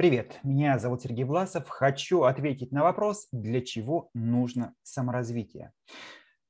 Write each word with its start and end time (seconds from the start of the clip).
Привет, 0.00 0.40
меня 0.42 0.78
зовут 0.78 1.02
Сергей 1.02 1.24
Власов. 1.24 1.68
Хочу 1.68 2.22
ответить 2.22 2.72
на 2.72 2.82
вопрос, 2.82 3.28
для 3.32 3.60
чего 3.60 4.08
нужно 4.14 4.74
саморазвитие. 4.82 5.74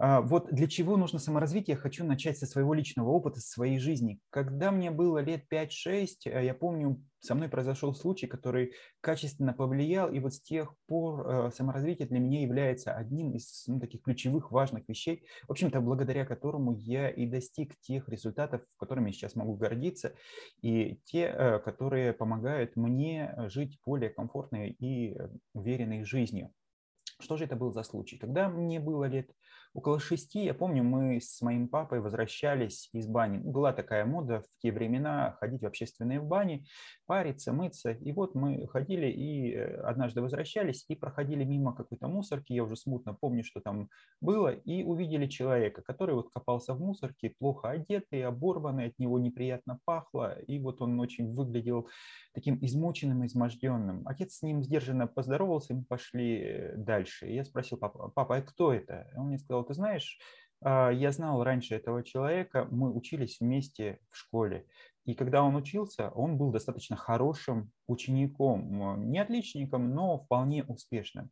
А, 0.02 0.22
вот 0.22 0.50
для 0.50 0.66
чего 0.66 0.96
нужно 0.96 1.18
саморазвитие, 1.18 1.76
хочу 1.76 2.06
начать 2.06 2.38
со 2.38 2.46
своего 2.46 2.72
личного 2.72 3.10
опыта, 3.10 3.38
со 3.38 3.50
своей 3.50 3.78
жизни. 3.78 4.18
Когда 4.30 4.70
мне 4.70 4.90
было 4.90 5.18
лет 5.18 5.44
5-6, 5.52 6.24
э, 6.24 6.42
я 6.46 6.54
помню, 6.54 7.04
со 7.20 7.34
мной 7.34 7.50
произошел 7.50 7.94
случай, 7.94 8.26
который 8.26 8.72
качественно 9.02 9.52
повлиял, 9.52 10.10
и 10.10 10.18
вот 10.18 10.32
с 10.32 10.40
тех 10.40 10.74
пор 10.86 11.28
э, 11.28 11.50
саморазвитие 11.54 12.08
для 12.08 12.18
меня 12.18 12.40
является 12.40 12.94
одним 12.94 13.32
из 13.32 13.64
ну, 13.66 13.78
таких 13.78 14.00
ключевых, 14.00 14.50
важных 14.50 14.88
вещей, 14.88 15.22
в 15.46 15.50
общем-то, 15.50 15.82
благодаря 15.82 16.24
которому 16.24 16.72
я 16.72 17.10
и 17.10 17.26
достиг 17.26 17.78
тех 17.82 18.08
результатов, 18.08 18.62
которыми 18.78 19.08
я 19.08 19.12
сейчас 19.12 19.34
могу 19.34 19.54
гордиться, 19.54 20.14
и 20.62 20.98
те, 21.04 21.24
э, 21.24 21.58
которые 21.58 22.14
помогают 22.14 22.74
мне 22.74 23.34
жить 23.48 23.78
более 23.84 24.08
комфортной 24.08 24.70
и 24.70 25.14
уверенной 25.52 26.04
жизнью. 26.04 26.54
Что 27.20 27.36
же 27.36 27.44
это 27.44 27.56
был 27.56 27.72
за 27.72 27.82
случай? 27.82 28.16
Когда 28.16 28.48
мне 28.48 28.80
было 28.80 29.04
лет 29.04 29.30
около 29.74 30.00
шести, 30.00 30.44
я 30.44 30.54
помню, 30.54 30.82
мы 30.82 31.20
с 31.20 31.40
моим 31.42 31.68
папой 31.68 32.00
возвращались 32.00 32.88
из 32.92 33.06
бани. 33.06 33.38
Была 33.38 33.72
такая 33.72 34.04
мода 34.04 34.40
в 34.40 34.62
те 34.62 34.72
времена 34.72 35.36
ходить 35.38 35.62
в 35.62 35.66
общественные 35.66 36.20
бани, 36.20 36.66
париться, 37.06 37.52
мыться. 37.52 37.92
И 37.92 38.12
вот 38.12 38.34
мы 38.34 38.66
ходили 38.68 39.06
и 39.06 39.52
э, 39.52 39.80
однажды 39.82 40.22
возвращались 40.22 40.84
и 40.88 40.96
проходили 40.96 41.44
мимо 41.44 41.74
какой-то 41.74 42.08
мусорки. 42.08 42.52
Я 42.52 42.64
уже 42.64 42.76
смутно 42.76 43.14
помню, 43.14 43.44
что 43.44 43.60
там 43.60 43.88
было. 44.20 44.48
И 44.48 44.82
увидели 44.82 45.26
человека, 45.26 45.82
который 45.82 46.14
вот 46.14 46.30
копался 46.32 46.74
в 46.74 46.80
мусорке, 46.80 47.34
плохо 47.38 47.70
одетый, 47.70 48.24
оборванный, 48.24 48.86
от 48.86 48.98
него 48.98 49.18
неприятно 49.18 49.78
пахло. 49.84 50.38
И 50.40 50.58
вот 50.58 50.80
он 50.82 50.98
очень 50.98 51.32
выглядел 51.32 51.88
таким 52.34 52.58
измученным, 52.60 53.24
изможденным. 53.26 54.02
Отец 54.06 54.36
с 54.36 54.42
ним 54.42 54.62
сдержанно 54.62 55.06
поздоровался, 55.06 55.74
мы 55.74 55.84
пошли 55.84 56.40
э, 56.40 56.76
дальше. 57.10 57.28
И 57.28 57.34
я 57.34 57.44
спросил 57.44 57.78
папа, 57.78 58.08
папа, 58.08 58.36
а 58.36 58.42
кто 58.42 58.72
это? 58.72 59.10
Он 59.16 59.26
мне 59.26 59.38
сказал, 59.38 59.64
ты 59.64 59.74
знаешь, 59.74 60.18
а, 60.62 60.90
я 60.90 61.12
знал 61.12 61.42
раньше 61.42 61.74
этого 61.74 62.02
человека, 62.02 62.66
мы 62.70 62.94
учились 62.94 63.40
вместе 63.40 63.98
в 64.10 64.16
школе. 64.16 64.66
И 65.06 65.14
когда 65.14 65.42
он 65.42 65.56
учился, 65.56 66.10
он 66.10 66.36
был 66.36 66.52
достаточно 66.52 66.96
хорошим 66.96 67.72
учеником, 67.88 69.10
не 69.10 69.18
отличником, 69.18 69.94
но 69.94 70.18
вполне 70.18 70.62
успешным. 70.64 71.30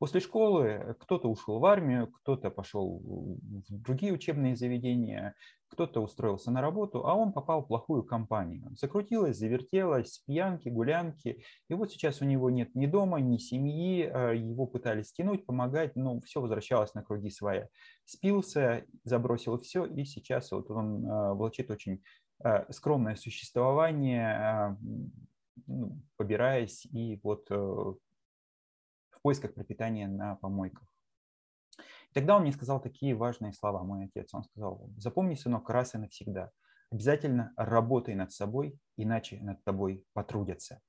После 0.00 0.20
школы 0.20 0.96
кто-то 0.98 1.28
ушел 1.28 1.58
в 1.58 1.64
армию, 1.66 2.06
кто-то 2.06 2.50
пошел 2.50 3.02
в 3.04 3.82
другие 3.82 4.14
учебные 4.14 4.56
заведения, 4.56 5.34
кто-то 5.68 6.00
устроился 6.00 6.50
на 6.50 6.62
работу, 6.62 7.06
а 7.06 7.14
он 7.14 7.34
попал 7.34 7.62
в 7.62 7.66
плохую 7.66 8.02
компанию. 8.02 8.74
Закрутилось, 8.80 9.36
завертелось, 9.36 10.22
пьянки, 10.26 10.70
гулянки. 10.70 11.44
И 11.68 11.74
вот 11.74 11.92
сейчас 11.92 12.22
у 12.22 12.24
него 12.24 12.48
нет 12.48 12.74
ни 12.74 12.86
дома, 12.86 13.20
ни 13.20 13.36
семьи, 13.36 14.04
а 14.04 14.32
его 14.32 14.66
пытались 14.66 15.12
тянуть, 15.12 15.44
помогать, 15.44 15.94
но 15.96 16.18
все 16.22 16.40
возвращалось 16.40 16.94
на 16.94 17.02
круги 17.02 17.28
своя. 17.28 17.68
Спился, 18.06 18.86
забросил 19.04 19.58
все, 19.58 19.84
и 19.84 20.06
сейчас 20.06 20.50
вот 20.52 20.70
он 20.70 21.06
а, 21.06 21.34
влачит 21.34 21.70
очень 21.70 22.02
а, 22.42 22.64
скромное 22.72 23.16
существование, 23.16 24.78
ну, 25.66 26.00
побираясь 26.16 26.86
и 26.86 27.20
вот 27.22 27.48
э, 27.50 27.92
поисках 29.22 29.54
пропитания 29.54 30.08
на 30.08 30.36
помойках. 30.36 30.88
И 31.78 32.14
тогда 32.14 32.36
он 32.36 32.42
мне 32.42 32.52
сказал 32.52 32.80
такие 32.80 33.14
важные 33.14 33.52
слова, 33.52 33.82
мой 33.84 34.06
отец. 34.06 34.34
Он 34.34 34.42
сказал, 34.44 34.90
запомни, 34.96 35.34
сынок, 35.34 35.68
раз 35.70 35.94
и 35.94 35.98
навсегда, 35.98 36.50
обязательно 36.90 37.52
работай 37.56 38.14
над 38.14 38.32
собой, 38.32 38.78
иначе 38.96 39.40
над 39.40 39.62
тобой 39.64 40.04
потрудятся. 40.12 40.80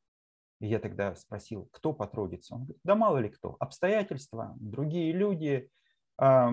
И 0.59 0.67
я 0.67 0.79
тогда 0.79 1.15
спросил, 1.15 1.69
кто 1.71 1.93
потрудится? 1.93 2.55
Он 2.55 2.63
говорит, 2.63 2.81
да 2.83 2.95
мало 2.95 3.17
ли 3.17 3.29
кто, 3.29 3.55
обстоятельства, 3.59 4.55
другие 4.59 5.11
люди, 5.11 5.69
э, 6.21 6.49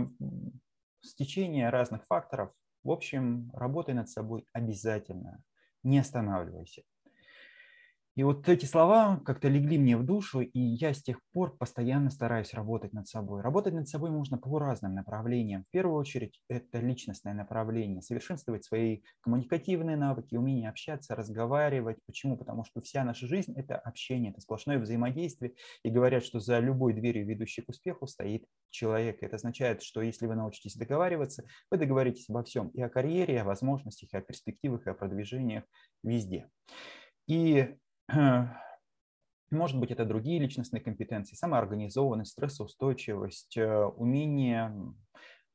стечение 1.03 1.71
разных 1.71 2.05
факторов. 2.07 2.53
В 2.85 2.91
общем, 2.91 3.51
работай 3.53 3.95
над 3.95 4.09
собой 4.09 4.47
обязательно, 4.53 5.43
не 5.83 5.99
останавливайся. 5.99 6.83
И 8.19 8.25
вот 8.25 8.49
эти 8.49 8.65
слова 8.65 9.23
как-то 9.25 9.47
легли 9.47 9.79
мне 9.79 9.97
в 9.97 10.05
душу, 10.05 10.41
и 10.41 10.59
я 10.59 10.93
с 10.93 11.01
тех 11.01 11.21
пор 11.33 11.57
постоянно 11.57 12.11
стараюсь 12.11 12.53
работать 12.53 12.93
над 12.93 13.07
собой. 13.07 13.43
Работать 13.43 13.75
над 13.75 13.89
собой 13.89 14.11
можно 14.11 14.39
по 14.39 14.59
разным 14.59 14.97
направлениям. 14.97 15.63
В 15.63 15.71
первую 15.71 15.97
очередь 15.97 16.41
это 16.49 16.81
личностное 16.81 17.33
направление, 17.33 18.03
совершенствовать 18.03 18.65
свои 18.65 19.03
коммуникативные 19.21 19.97
навыки, 19.97 20.35
умение 20.35 20.69
общаться, 20.69 21.15
разговаривать. 21.15 21.99
Почему? 22.07 22.37
Потому 22.37 22.65
что 22.65 22.81
вся 22.81 23.05
наша 23.05 23.29
жизнь– 23.29 23.53
это 23.57 23.77
общение, 23.77 24.33
это 24.33 24.41
сплошное 24.41 24.81
взаимодействие. 24.81 25.55
И 25.85 25.89
говорят, 25.89 26.25
что 26.25 26.41
за 26.41 26.59
любой 26.59 26.95
дверью, 26.95 27.25
ведущей 27.25 27.63
к 27.63 27.69
успеху, 27.69 28.09
стоит 28.09 28.47
человек. 28.71 29.23
Это 29.23 29.37
означает, 29.37 29.85
что 29.85 30.03
если 30.03 30.27
вы 30.27 30.35
научитесь 30.35 30.75
договариваться, 30.75 31.45
вы 31.71 31.79
договоритесь 31.79 32.29
обо 32.29 32.43
всем, 32.43 32.71
и 32.71 32.83
о 32.83 32.89
карьере, 32.89 33.35
и 33.35 33.39
о 33.39 33.45
возможностях, 33.45 34.13
и 34.13 34.17
о 34.17 34.23
перспективах, 34.23 34.89
и 34.89 34.91
о 34.91 34.95
продвижениях 34.95 35.63
везде. 36.03 36.51
И 37.29 37.77
может 39.51 39.79
быть, 39.79 39.91
это 39.91 40.05
другие 40.05 40.39
личностные 40.41 40.83
компетенции, 40.83 41.35
самоорганизованность, 41.35 42.33
стрессоустойчивость, 42.33 43.57
э, 43.57 43.85
умение 43.85 44.75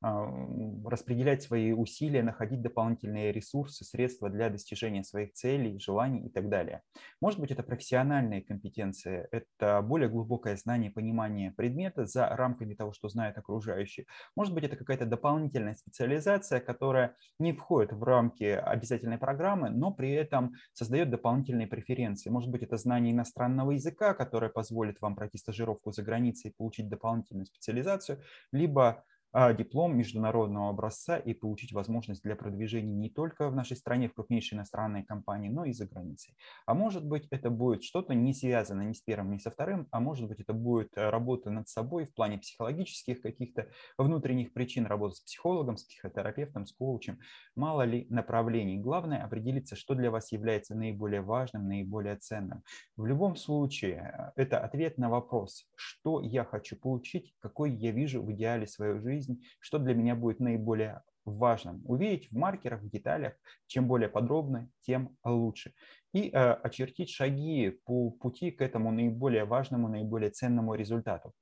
распределять 0.03 1.43
свои 1.43 1.71
усилия, 1.71 2.23
находить 2.23 2.61
дополнительные 2.61 3.31
ресурсы, 3.31 3.85
средства 3.85 4.29
для 4.29 4.49
достижения 4.49 5.03
своих 5.03 5.31
целей, 5.33 5.79
желаний 5.79 6.25
и 6.25 6.29
так 6.29 6.49
далее. 6.49 6.81
Может 7.21 7.39
быть, 7.39 7.51
это 7.51 7.63
профессиональные 7.63 8.41
компетенции, 8.41 9.27
это 9.31 9.81
более 9.81 10.09
глубокое 10.09 10.57
знание, 10.57 10.91
понимание 10.91 11.51
предмета 11.51 12.05
за 12.05 12.27
рамками 12.27 12.73
того, 12.73 12.91
что 12.91 13.07
знают 13.07 13.37
окружающие. 13.37 14.05
Может 14.35 14.53
быть, 14.53 14.65
это 14.65 14.75
какая-то 14.75 15.05
дополнительная 15.05 15.75
специализация, 15.75 16.59
которая 16.59 17.15
не 17.39 17.53
входит 17.53 17.93
в 17.93 18.03
рамки 18.03 18.43
обязательной 18.43 19.17
программы, 19.17 19.69
но 19.69 19.91
при 19.91 20.11
этом 20.11 20.53
создает 20.73 21.11
дополнительные 21.11 21.67
преференции. 21.67 22.29
Может 22.29 22.49
быть, 22.49 22.63
это 22.63 22.75
знание 22.75 23.13
иностранного 23.13 23.71
языка, 23.71 24.13
которое 24.13 24.49
позволит 24.49 24.99
вам 24.99 25.15
пройти 25.15 25.37
стажировку 25.37 25.93
за 25.93 26.03
границей 26.03 26.51
и 26.51 26.53
получить 26.53 26.89
дополнительную 26.89 27.45
специализацию, 27.45 28.19
либо 28.51 28.83
а, 28.83 29.03
диплом 29.33 29.97
международного 29.97 30.69
образца 30.69 31.17
и 31.17 31.33
получить 31.33 31.73
возможность 31.73 32.21
для 32.21 32.35
продвижения 32.35 32.93
не 32.93 33.09
только 33.09 33.49
в 33.49 33.55
нашей 33.55 33.75
стране, 33.75 34.07
в 34.07 34.13
крупнейшей 34.13 34.55
иностранной 34.55 35.03
компании, 35.03 35.49
но 35.49 35.65
и 35.65 35.73
за 35.73 35.87
границей. 35.87 36.35
А 36.67 36.75
может 36.75 37.03
быть, 37.03 37.27
это 37.31 37.49
будет 37.49 37.83
что-то 37.83 38.13
не 38.13 38.33
связанное 38.33 38.85
ни 38.85 38.93
с 38.93 39.01
первым, 39.01 39.31
ни 39.31 39.39
со 39.39 39.49
вторым, 39.49 39.87
а 39.91 39.99
может 39.99 40.27
быть, 40.27 40.39
это 40.39 40.53
будет 40.53 40.91
э, 40.95 41.09
работа 41.09 41.49
над 41.49 41.67
собой 41.67 42.05
в 42.05 42.13
плане 42.13 42.37
психологических 42.37 43.21
каких-то 43.21 43.69
внутренних 43.97 44.53
причин, 44.53 44.85
работа 44.85 45.15
с 45.15 45.21
психологом, 45.21 45.77
с 45.77 45.83
психотерапевтом, 45.83 46.67
с 46.67 46.71
коучем. 46.71 47.17
Мало 47.55 47.83
ли 47.83 48.05
направлений. 48.09 48.77
Главное 48.77 49.23
определиться, 49.23 49.75
что 49.75 49.95
для 49.95 50.11
вас 50.11 50.31
является 50.31 50.75
наиболее 50.75 51.21
важным, 51.21 51.67
наиболее 51.67 52.17
ценным. 52.17 52.63
В 52.97 53.05
любом 53.07 53.35
случае, 53.35 54.31
э, 54.35 54.41
это 54.43 54.59
ответ 54.59 54.99
на 54.99 55.09
вопрос, 55.09 55.65
что 55.75 56.21
я 56.21 56.45
хочу 56.45 56.75
получить, 56.75 57.33
какой 57.39 57.71
я 57.71 57.91
вижу 57.91 58.21
в 58.21 58.31
идеале 58.31 58.67
свою 58.67 58.99
жизнь, 58.99 59.22
жизнь, 59.23 59.43
что 59.59 59.79
для 59.79 59.93
меня 59.93 60.15
будет 60.15 60.39
наиболее 60.39 61.01
важным. 61.25 61.81
Увидеть 61.85 62.29
в 62.31 62.37
маркерах, 62.37 62.81
в 62.81 62.89
деталях, 62.89 63.33
чем 63.67 63.87
более 63.87 64.09
подробно, 64.09 64.69
тем 64.81 65.15
лучше. 65.23 65.73
И 66.13 66.29
э, 66.29 66.53
очертить 66.63 67.09
шаги 67.09 67.79
по 67.85 68.11
пути 68.11 68.51
к 68.51 68.61
этому 68.61 68.91
наиболее 68.91 69.45
важному, 69.45 69.87
наиболее 69.87 70.31
ценному 70.31 70.75
результату. 70.75 71.33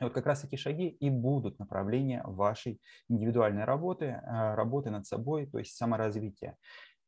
Вот 0.00 0.14
как 0.14 0.26
раз 0.26 0.44
эти 0.44 0.56
шаги 0.56 0.88
и 0.88 1.10
будут 1.10 1.58
направления 1.58 2.22
вашей 2.24 2.80
индивидуальной 3.10 3.64
работы, 3.64 4.06
э, 4.06 4.54
работы 4.54 4.90
над 4.90 5.06
собой, 5.06 5.46
то 5.46 5.58
есть 5.58 5.76
саморазвития. 5.76 6.56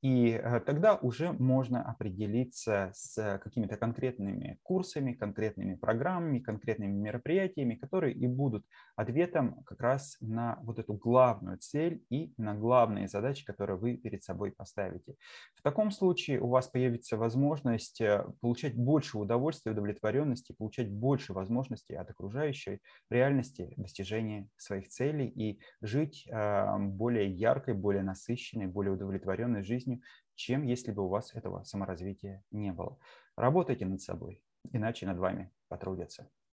И 0.03 0.31
э, 0.31 0.61
тогда 0.61 0.97
уже 0.97 1.33
можно 1.33 1.83
определиться 1.83 2.91
с 2.93 3.39
какими-то 3.43 3.77
конкретными 3.77 4.59
курсами, 4.65 5.13
конкретными 5.13 5.77
программами, 5.77 6.41
конкретными 6.41 6.93
мероприятиями, 6.93 7.77
которые 7.77 8.13
и 8.13 8.27
будут 8.27 8.67
ответом 8.97 9.63
как 9.63 9.81
раз 9.81 10.17
на 10.21 10.59
вот 10.63 10.81
эту 10.81 10.95
главную 10.95 11.59
цель 11.59 12.03
и 12.11 12.35
на 12.37 12.55
главные 12.55 13.07
задачи, 13.07 13.45
которые 13.45 13.77
вы 13.77 13.97
перед 13.97 14.25
собой 14.25 14.51
поставите. 14.51 15.15
В 15.55 15.63
таком 15.63 15.93
случае 15.93 16.41
у 16.41 16.49
вас 16.49 16.67
появится 16.67 17.17
возможность 17.17 18.01
э, 18.01 18.27
получать 18.41 18.75
больше 18.75 19.19
удовольствия, 19.19 19.71
удовлетворенности, 19.71 20.53
получать 20.53 20.91
больше 20.91 21.33
возможностей 21.33 21.95
от 21.95 22.11
окружающей 22.11 22.81
реальности 23.09 23.73
достижения 23.77 24.49
своих 24.57 24.89
целей 24.89 25.29
и 25.29 25.61
жить 25.81 26.27
э, 26.29 26.79
более 26.79 27.31
яркой, 27.31 27.75
более 27.75 28.03
насыщенной, 28.03 28.67
более 28.67 28.95
удовлетворенной 28.95 29.63
жизнью, 29.63 29.92
жизнью, 29.93 30.03
чем 30.35 30.63
если 30.65 30.93
бы 30.93 31.05
у 31.05 31.09
вас 31.09 31.35
этого 31.35 31.63
саморазвития 31.65 32.43
не 32.51 32.73
было. 32.73 32.99
Работайте 33.37 33.87
над 33.87 34.01
собой, 34.01 34.43
иначе 34.73 35.07
над 35.07 35.19
вами 35.19 35.51
потрудятся. 35.69 36.29